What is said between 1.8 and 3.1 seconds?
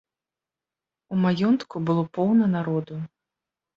было поўна народу.